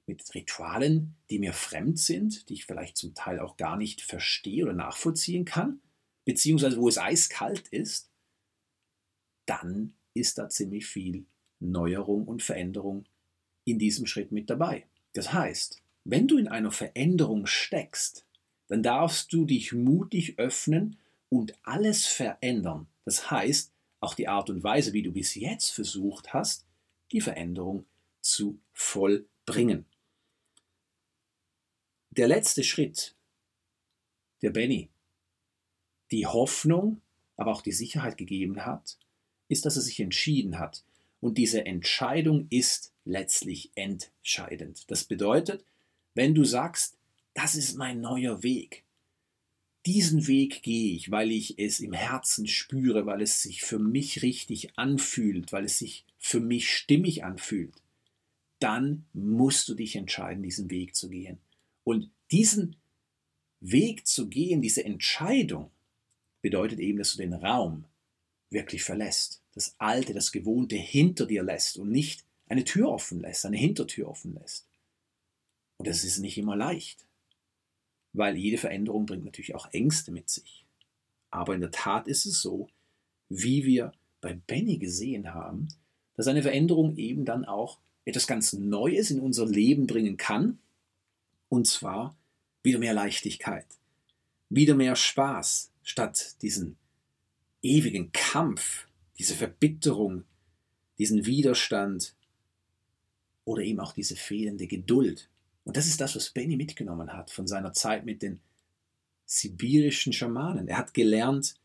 [0.06, 4.64] mit Ritualen, die mir fremd sind, die ich vielleicht zum Teil auch gar nicht verstehe
[4.64, 5.80] oder nachvollziehen kann,
[6.24, 8.10] beziehungsweise wo es eiskalt ist,
[9.46, 11.26] dann ist da ziemlich viel
[11.60, 13.04] Neuerung und Veränderung
[13.64, 14.86] in diesem Schritt mit dabei.
[15.12, 18.26] Das heißt, wenn du in einer Veränderung steckst,
[18.68, 20.96] dann darfst du dich mutig öffnen
[21.28, 22.86] und alles verändern.
[23.04, 26.66] Das heißt, auch die Art und Weise, wie du bis jetzt versucht hast,
[27.12, 27.86] die Veränderung
[28.20, 29.86] zu vollbringen.
[32.16, 33.14] Der letzte Schritt,
[34.40, 34.88] der Benny,
[36.10, 37.02] die Hoffnung,
[37.36, 38.96] aber auch die Sicherheit gegeben hat,
[39.48, 40.82] ist, dass er sich entschieden hat.
[41.20, 44.90] Und diese Entscheidung ist letztlich entscheidend.
[44.90, 45.64] Das bedeutet,
[46.14, 46.96] wenn du sagst,
[47.34, 48.84] das ist mein neuer Weg,
[49.84, 54.22] diesen Weg gehe ich, weil ich es im Herzen spüre, weil es sich für mich
[54.22, 57.74] richtig anfühlt, weil es sich für mich stimmig anfühlt,
[58.58, 61.38] dann musst du dich entscheiden, diesen Weg zu gehen.
[61.86, 62.74] Und diesen
[63.60, 65.70] Weg zu gehen, diese Entscheidung,
[66.42, 67.84] bedeutet eben, dass du den Raum
[68.50, 73.46] wirklich verlässt, das Alte, das Gewohnte hinter dir lässt und nicht eine Tür offen lässt,
[73.46, 74.66] eine Hintertür offen lässt.
[75.76, 77.06] Und das ist nicht immer leicht,
[78.12, 80.66] weil jede Veränderung bringt natürlich auch Ängste mit sich.
[81.30, 82.68] Aber in der Tat ist es so,
[83.28, 85.68] wie wir bei Benny gesehen haben,
[86.14, 90.58] dass eine Veränderung eben dann auch etwas ganz Neues in unser Leben bringen kann,
[91.48, 92.16] und zwar
[92.62, 93.66] wieder mehr Leichtigkeit,
[94.48, 96.76] wieder mehr Spaß, statt diesen
[97.62, 98.86] ewigen Kampf,
[99.18, 100.24] diese Verbitterung,
[100.98, 102.14] diesen Widerstand
[103.44, 105.28] oder eben auch diese fehlende Geduld.
[105.64, 108.40] Und das ist das, was Benny mitgenommen hat von seiner Zeit mit den
[109.24, 110.68] sibirischen Schamanen.
[110.68, 111.56] Er hat gelernt,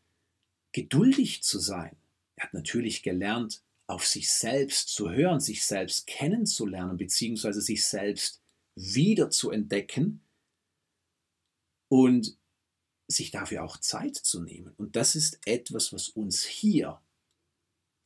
[0.72, 1.96] geduldig zu sein.
[2.36, 8.41] Er hat natürlich gelernt, auf sich selbst zu hören, sich selbst kennenzulernen, beziehungsweise sich selbst
[8.74, 10.20] wieder zu entdecken
[11.88, 12.36] und
[13.06, 14.72] sich dafür auch Zeit zu nehmen.
[14.76, 17.00] Und das ist etwas, was uns hier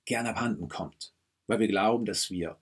[0.04, 1.12] gerne abhanden kommt,
[1.46, 2.58] weil wir glauben, dass wir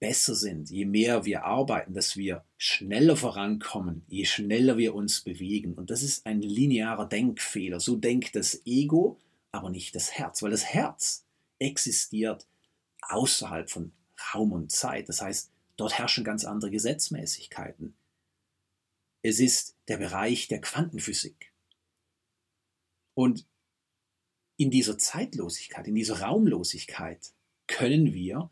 [0.00, 5.74] besser sind, je mehr wir arbeiten, dass wir schneller vorankommen, je schneller wir uns bewegen.
[5.74, 7.80] Und das ist ein linearer Denkfehler.
[7.80, 9.18] So denkt das Ego,
[9.50, 11.24] aber nicht das Herz, weil das Herz
[11.58, 12.46] existiert
[13.02, 13.92] außerhalb von
[14.34, 15.08] Raum und Zeit.
[15.08, 17.94] Das heißt, dort herrschen ganz andere Gesetzmäßigkeiten.
[19.22, 21.52] Es ist der Bereich der Quantenphysik.
[23.14, 23.46] Und
[24.56, 27.32] in dieser Zeitlosigkeit, in dieser Raumlosigkeit
[27.66, 28.50] können wir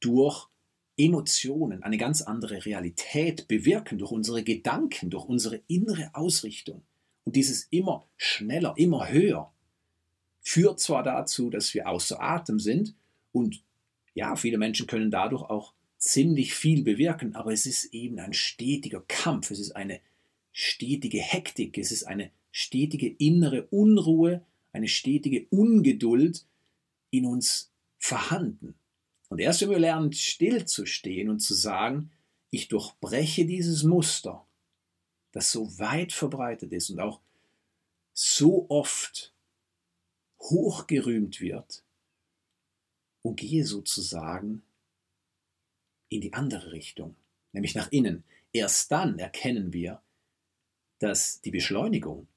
[0.00, 0.48] durch
[0.96, 6.84] Emotionen eine ganz andere Realität bewirken, durch unsere Gedanken, durch unsere innere Ausrichtung.
[7.24, 9.52] Und dieses immer schneller, immer höher
[10.40, 12.94] führt zwar dazu, dass wir außer Atem sind
[13.32, 13.64] und
[14.14, 19.02] ja, viele Menschen können dadurch auch ziemlich viel bewirken, aber es ist eben ein stetiger
[19.08, 20.00] Kampf, es ist eine
[20.52, 26.44] stetige Hektik, es ist eine stetige innere Unruhe, eine stetige Ungeduld
[27.10, 28.74] in uns vorhanden.
[29.30, 32.10] Und erst wenn wir lernen, stillzustehen und zu sagen,
[32.50, 34.46] ich durchbreche dieses Muster,
[35.32, 37.20] das so weit verbreitet ist und auch
[38.12, 39.32] so oft
[40.38, 41.82] hochgerühmt wird,
[43.22, 44.62] und gehe sozusagen
[46.14, 47.16] in die andere Richtung,
[47.52, 48.24] nämlich nach innen.
[48.52, 50.00] Erst dann erkennen wir,
[51.00, 52.28] dass die Beschleunigung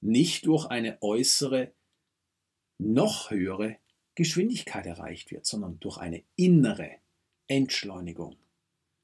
[0.00, 1.72] nicht durch eine äußere,
[2.78, 3.78] noch höhere
[4.14, 6.90] Geschwindigkeit erreicht wird, sondern durch eine innere
[7.48, 8.36] Entschleunigung.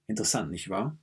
[0.06, 0.96] Interessant, nicht wahr?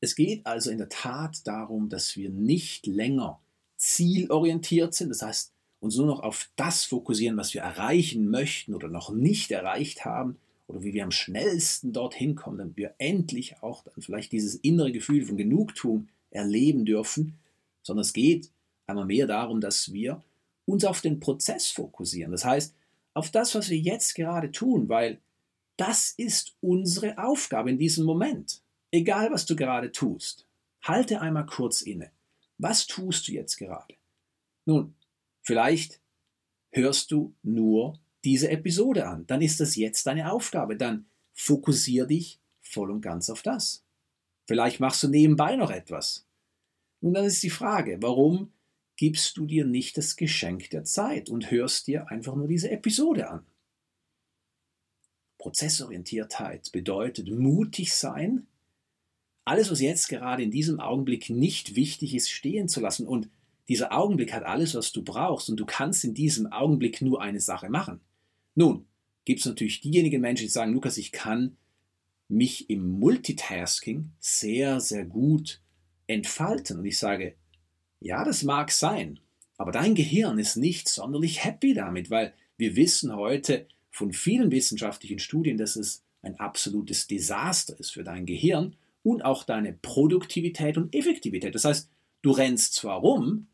[0.00, 3.40] Es geht also in der Tat darum, dass wir nicht länger
[3.76, 5.51] zielorientiert sind, das heißt,
[5.82, 10.38] uns nur noch auf das fokussieren, was wir erreichen möchten oder noch nicht erreicht haben,
[10.68, 14.92] oder wie wir am schnellsten dorthin kommen, damit wir endlich auch dann vielleicht dieses innere
[14.92, 17.38] Gefühl von Genugtuung erleben dürfen,
[17.82, 18.50] sondern es geht
[18.86, 20.22] einmal mehr darum, dass wir
[20.64, 22.32] uns auf den Prozess fokussieren.
[22.32, 22.74] Das heißt,
[23.12, 25.20] auf das, was wir jetzt gerade tun, weil
[25.76, 28.62] das ist unsere Aufgabe in diesem Moment.
[28.92, 30.46] Egal, was du gerade tust.
[30.82, 32.10] Halte einmal kurz inne.
[32.58, 33.94] Was tust du jetzt gerade?
[34.64, 34.94] Nun,
[35.42, 36.00] vielleicht
[36.70, 39.26] hörst du nur diese Episode an.
[39.26, 40.76] Dann ist das jetzt deine Aufgabe.
[40.76, 43.84] Dann fokussier dich voll und ganz auf das.
[44.46, 46.26] Vielleicht machst du nebenbei noch etwas.
[47.00, 48.52] Und dann ist die Frage, warum
[48.96, 53.28] gibst du dir nicht das Geschenk der Zeit und hörst dir einfach nur diese Episode
[53.28, 53.46] an?
[55.38, 58.46] Prozessorientiertheit bedeutet mutig sein,
[59.44, 63.08] alles, was jetzt gerade in diesem Augenblick nicht wichtig ist, stehen zu lassen.
[63.08, 63.28] Und
[63.68, 65.48] dieser Augenblick hat alles, was du brauchst.
[65.48, 68.00] Und du kannst in diesem Augenblick nur eine Sache machen.
[68.54, 68.86] Nun,
[69.24, 71.56] gibt es natürlich diejenigen Menschen, die sagen, Lukas, ich kann
[72.28, 75.60] mich im Multitasking sehr, sehr gut
[76.06, 76.78] entfalten.
[76.78, 77.34] Und ich sage,
[78.00, 79.20] ja, das mag sein,
[79.58, 85.18] aber dein Gehirn ist nicht sonderlich happy damit, weil wir wissen heute von vielen wissenschaftlichen
[85.18, 90.94] Studien, dass es ein absolutes Desaster ist für dein Gehirn und auch deine Produktivität und
[90.94, 91.54] Effektivität.
[91.54, 91.88] Das heißt,
[92.22, 93.48] du rennst zwar rum,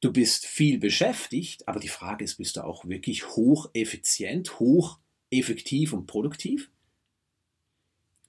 [0.00, 6.06] Du bist viel beschäftigt, aber die Frage ist, bist du auch wirklich hocheffizient, hocheffektiv und
[6.06, 6.70] produktiv?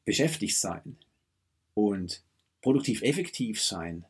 [0.04, 0.98] Beschäftigt sein
[1.74, 2.24] und
[2.62, 4.06] produktiv effektiv sein,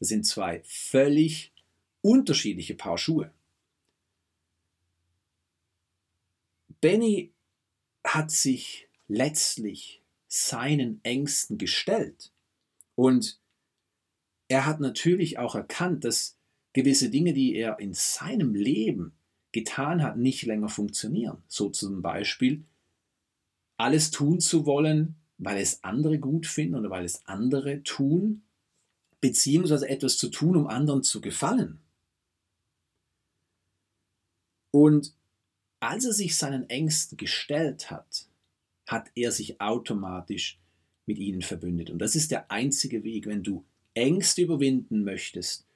[0.00, 1.52] das sind zwei völlig
[2.00, 3.32] unterschiedliche Paar Schuhe.
[6.80, 7.32] Benny
[8.02, 12.32] hat sich letztlich seinen Ängsten gestellt
[12.96, 13.38] und
[14.48, 16.36] er hat natürlich auch erkannt, dass
[16.72, 19.12] gewisse Dinge, die er in seinem Leben
[19.52, 21.42] getan hat, nicht länger funktionieren.
[21.48, 22.64] So zum Beispiel
[23.76, 28.42] alles tun zu wollen, weil es andere gut finden oder weil es andere tun,
[29.20, 31.80] beziehungsweise etwas zu tun, um anderen zu gefallen.
[34.70, 35.14] Und
[35.80, 38.26] als er sich seinen Ängsten gestellt hat,
[38.86, 40.58] hat er sich automatisch
[41.06, 41.90] mit ihnen verbündet.
[41.90, 45.66] Und das ist der einzige Weg, wenn du Ängste überwinden möchtest,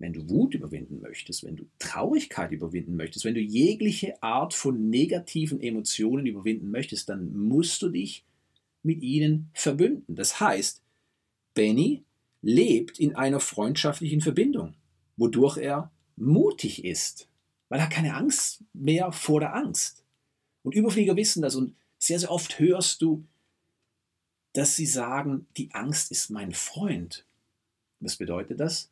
[0.00, 4.90] wenn du Wut überwinden möchtest, wenn du Traurigkeit überwinden möchtest, wenn du jegliche Art von
[4.90, 8.24] negativen Emotionen überwinden möchtest, dann musst du dich
[8.82, 10.16] mit ihnen verbünden.
[10.16, 10.82] Das heißt,
[11.54, 12.02] Benny
[12.42, 14.74] lebt in einer freundschaftlichen Verbindung,
[15.16, 17.28] wodurch er mutig ist,
[17.68, 20.04] weil er keine Angst mehr vor der Angst.
[20.62, 23.24] Und Überflieger wissen das und sehr, sehr oft hörst du
[24.52, 27.24] dass sie sagen, die Angst ist mein Freund.
[28.00, 28.90] Was bedeutet das?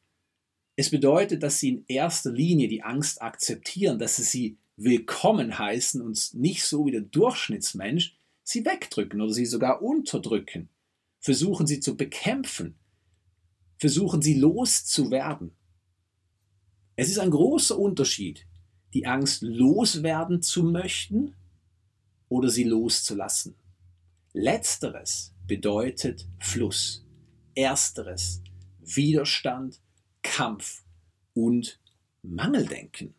[0.79, 6.01] Es bedeutet, dass sie in erster Linie die Angst akzeptieren, dass sie sie willkommen heißen
[6.01, 10.69] und nicht so wie der Durchschnittsmensch sie wegdrücken oder sie sogar unterdrücken,
[11.19, 12.77] versuchen sie zu bekämpfen,
[13.79, 15.51] versuchen sie loszuwerden.
[16.95, 18.47] Es ist ein großer Unterschied,
[18.95, 21.35] die Angst loswerden zu möchten
[22.29, 23.57] oder sie loszulassen.
[24.33, 27.05] Letzteres bedeutet Fluss.
[27.57, 28.43] Ersteres
[28.79, 29.81] Widerstand,
[30.29, 30.85] Kampf
[31.35, 31.81] und
[32.23, 33.15] Mangeldenken.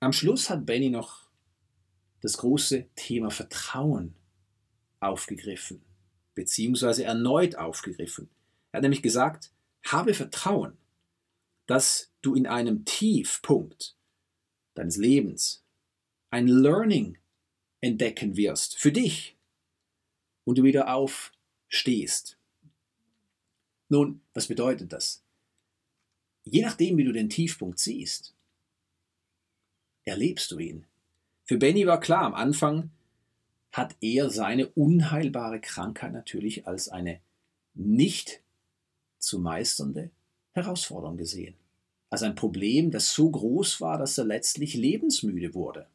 [0.00, 1.30] Am Schluss hat Benny noch
[2.22, 4.16] das große Thema Vertrauen
[5.00, 5.84] aufgegriffen,
[6.34, 8.30] beziehungsweise erneut aufgegriffen.
[8.72, 9.52] Er hat nämlich gesagt,
[9.84, 10.78] habe Vertrauen,
[11.66, 13.96] dass du in einem Tiefpunkt
[14.74, 15.62] deines Lebens
[16.30, 17.18] ein Learning
[17.80, 19.36] entdecken wirst für dich
[20.44, 22.38] und du wieder aufstehst.
[23.92, 25.22] Nun, was bedeutet das?
[26.44, 28.34] Je nachdem, wie du den Tiefpunkt siehst,
[30.06, 30.86] erlebst du ihn.
[31.44, 32.88] Für Benny war klar, am Anfang
[33.70, 37.20] hat er seine unheilbare Krankheit natürlich als eine
[37.74, 38.40] nicht
[39.18, 40.10] zu meisternde
[40.52, 41.54] Herausforderung gesehen.
[42.08, 45.86] Als ein Problem, das so groß war, dass er letztlich lebensmüde wurde.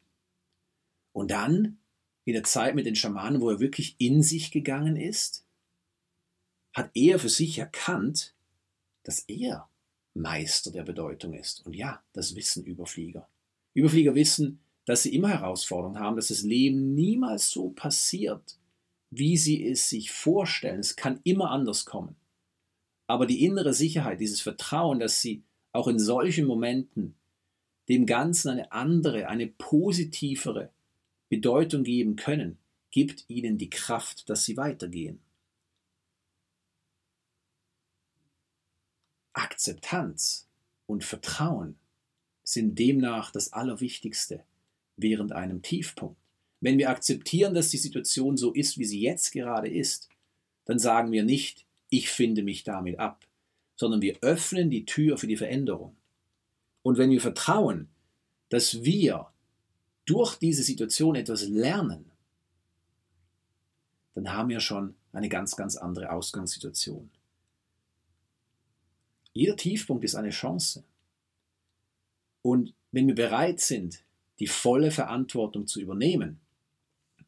[1.12, 1.78] Und dann,
[2.24, 5.47] in der Zeit mit den Schamanen, wo er wirklich in sich gegangen ist,
[6.78, 8.34] hat er für sich erkannt,
[9.02, 9.68] dass er
[10.14, 11.66] Meister der Bedeutung ist.
[11.66, 13.28] Und ja, das wissen Überflieger.
[13.74, 18.58] Überflieger wissen, dass sie immer Herausforderungen haben, dass das Leben niemals so passiert,
[19.10, 20.80] wie sie es sich vorstellen.
[20.80, 22.16] Es kann immer anders kommen.
[23.06, 27.14] Aber die innere Sicherheit, dieses Vertrauen, dass sie auch in solchen Momenten
[27.88, 30.70] dem Ganzen eine andere, eine positivere
[31.28, 32.58] Bedeutung geben können,
[32.90, 35.20] gibt ihnen die Kraft, dass sie weitergehen.
[39.38, 40.48] Akzeptanz
[40.86, 41.78] und Vertrauen
[42.42, 44.44] sind demnach das Allerwichtigste
[44.96, 46.20] während einem Tiefpunkt.
[46.60, 50.08] Wenn wir akzeptieren, dass die Situation so ist, wie sie jetzt gerade ist,
[50.64, 53.26] dann sagen wir nicht, ich finde mich damit ab,
[53.76, 55.96] sondern wir öffnen die Tür für die Veränderung.
[56.82, 57.88] Und wenn wir vertrauen,
[58.48, 59.28] dass wir
[60.04, 62.10] durch diese Situation etwas lernen,
[64.14, 67.10] dann haben wir schon eine ganz, ganz andere Ausgangssituation.
[69.38, 70.82] Jeder Tiefpunkt ist eine Chance.
[72.42, 74.02] Und wenn wir bereit sind,
[74.40, 76.40] die volle Verantwortung zu übernehmen,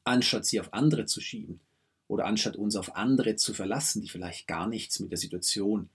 [0.03, 1.61] anstatt sie auf andere zu schieben
[2.09, 5.89] oder anstatt uns auf andere zu verlassen, die vielleicht gar nichts mit der Situation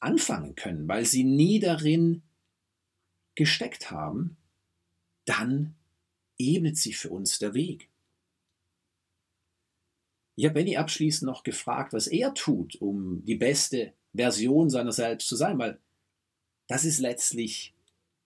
[0.00, 2.22] anfangen können, weil sie nie darin
[3.34, 4.38] gesteckt haben,
[5.26, 5.74] dann
[6.38, 7.90] ebnet sich für uns der Weg.
[10.34, 15.28] Ich habe Benny abschließend noch gefragt, was er tut, um die beste Version seiner selbst
[15.28, 15.78] zu sein, weil
[16.68, 17.74] das ist letztlich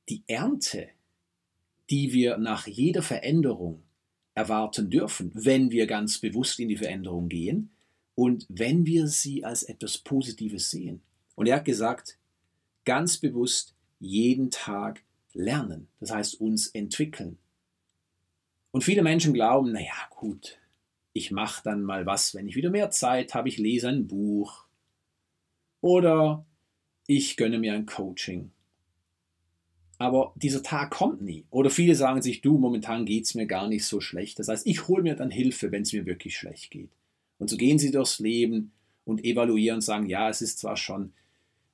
[0.09, 0.89] die Ernte,
[1.91, 3.83] die wir nach jeder Veränderung
[4.35, 7.71] erwarten dürfen, wenn wir ganz bewusst in die Veränderung gehen
[8.15, 11.03] und wenn wir sie als etwas Positives sehen.
[11.35, 12.19] Und er hat gesagt,
[12.85, 17.39] ganz bewusst jeden Tag lernen, das heißt uns entwickeln.
[18.71, 20.59] Und viele Menschen glauben, naja gut,
[21.13, 24.68] ich mache dann mal was, wenn ich wieder mehr Zeit habe, ich lese ein Buch
[25.81, 26.45] oder
[27.07, 28.51] ich gönne mir ein Coaching.
[29.99, 31.45] Aber dieser Tag kommt nie.
[31.51, 34.39] Oder viele sagen sich, du, momentan geht es mir gar nicht so schlecht.
[34.39, 36.91] Das heißt, ich hole mir dann Hilfe, wenn es mir wirklich schlecht geht.
[37.39, 38.73] Und so gehen sie durchs Leben
[39.05, 41.13] und evaluieren und sagen, ja, es ist zwar schon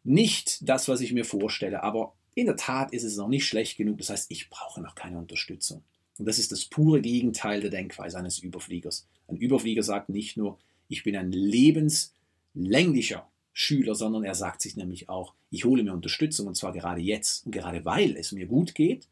[0.05, 3.77] nicht das, was ich mir vorstelle, aber in der Tat ist es noch nicht schlecht
[3.77, 3.99] genug.
[3.99, 5.83] Das heißt, ich brauche noch keine Unterstützung.
[6.19, 9.07] Und das ist das pure Gegenteil der Denkweise eines Überfliegers.
[9.29, 15.09] Ein Überflieger sagt nicht nur, ich bin ein lebenslänglicher Schüler, sondern er sagt sich nämlich
[15.09, 18.75] auch, ich hole mir Unterstützung und zwar gerade jetzt und gerade weil es mir gut
[18.75, 19.09] geht,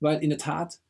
[0.00, 0.80] weil in der Tat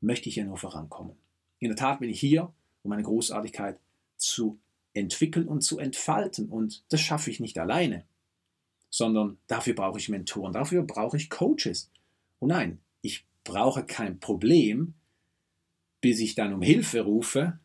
[0.00, 1.16] möchte ich ja nur vorankommen.
[1.60, 2.52] In der Tat bin ich hier,
[2.82, 3.78] um meine Großartigkeit
[4.16, 4.58] zu
[4.92, 8.04] entwickeln und zu entfalten und das schaffe ich nicht alleine,
[8.90, 11.92] sondern dafür brauche ich Mentoren, dafür brauche ich Coaches.
[12.40, 14.94] Und nein, ich brauche kein Problem,
[16.00, 17.60] bis ich dann um Hilfe rufe,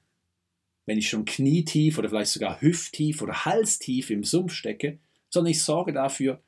[0.86, 5.64] wenn ich schon knietief oder vielleicht sogar hüfttief oder halstief im Sumpf stecke, sondern ich
[5.64, 6.42] sorge dafür,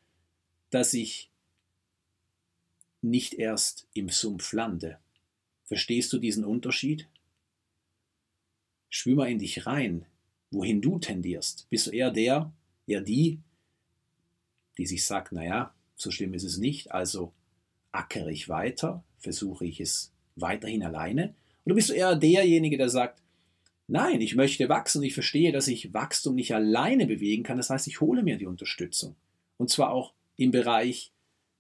[0.69, 1.31] dass ich
[3.01, 4.99] nicht erst im Sumpf lande.
[5.63, 7.07] Verstehst du diesen Unterschied?
[8.89, 10.05] Schwimm mal in dich rein,
[10.51, 11.67] wohin du tendierst.
[11.69, 12.51] Bist du eher der,
[12.87, 13.39] eher die,
[14.77, 17.33] die sich sagt, naja, so schlimm ist es nicht, also
[17.91, 21.33] ackere ich weiter, versuche ich es weiterhin alleine?
[21.65, 23.21] Oder bist du eher derjenige, der sagt,
[23.87, 27.57] Nein, ich möchte wachsen und ich verstehe, dass ich Wachstum nicht alleine bewegen kann.
[27.57, 29.15] Das heißt, ich hole mir die Unterstützung.
[29.57, 31.11] Und zwar auch im Bereich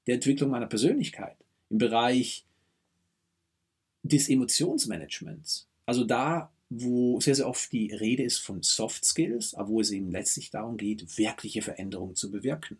[0.07, 1.37] der Entwicklung meiner Persönlichkeit,
[1.69, 2.45] im Bereich
[4.03, 5.67] des Emotionsmanagements.
[5.85, 9.91] Also da, wo sehr, sehr oft die Rede ist von Soft Skills, aber wo es
[9.91, 12.77] eben letztlich darum geht, wirkliche Veränderungen zu bewirken.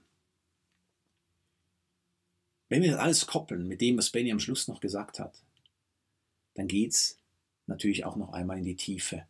[2.68, 5.44] Wenn wir das alles koppeln mit dem, was Benny am Schluss noch gesagt hat,
[6.56, 7.20] dann geht es
[7.68, 9.26] natürlich auch noch einmal in die Tiefe.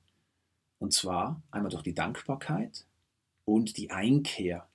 [0.79, 2.85] Und zwar einmal durch die Dankbarkeit
[3.45, 4.67] und die Einkehr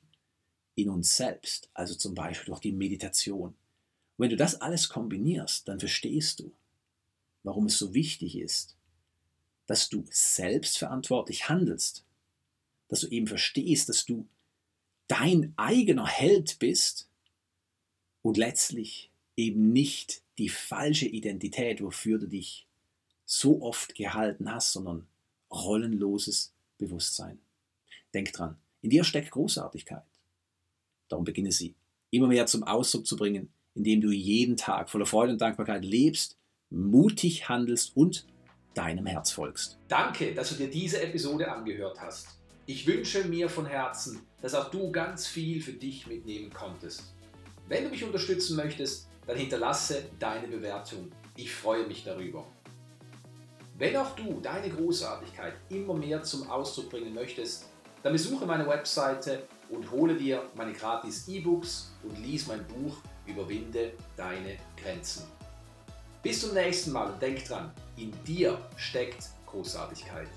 [0.75, 3.51] in uns selbst, also zum Beispiel durch die Meditation.
[3.51, 3.57] Und
[4.17, 6.53] wenn du das alles kombinierst, dann verstehst du,
[7.43, 8.77] warum es so wichtig ist,
[9.67, 12.05] dass du selbstverantwortlich handelst,
[12.89, 14.27] dass du eben verstehst, dass du
[15.07, 17.09] dein eigener Held bist
[18.23, 22.67] und letztlich eben nicht die falsche Identität, wofür du dich
[23.25, 25.07] so oft gehalten hast, sondern
[25.51, 27.39] rollenloses Bewusstsein.
[28.15, 30.05] Denk dran, in dir steckt Großartigkeit.
[31.09, 31.75] Darum beginne sie
[32.11, 36.37] immer mehr zum Ausdruck zu bringen, indem du jeden Tag voller Freude und Dankbarkeit lebst,
[36.71, 38.27] mutig handelst und
[38.75, 39.79] deinem Herz folgst.
[39.89, 42.29] Danke, dass du dir diese Episode angehört hast.
[42.67, 47.15] Ich wünsche mir von Herzen, dass auch du ganz viel für dich mitnehmen konntest.
[47.69, 51.11] Wenn du mich unterstützen möchtest, dann hinterlasse deine Bewertung.
[51.37, 52.47] Ich freue mich darüber.
[53.81, 57.65] Wenn auch du deine Großartigkeit immer mehr zum Ausdruck bringen möchtest,
[58.03, 63.93] dann besuche meine Webseite und hole dir meine gratis E-Books und lies mein Buch Überwinde
[64.19, 65.23] deine Grenzen.
[66.23, 70.29] Bis zum nächsten Mal und denk dran, in dir steckt Großartigkeit.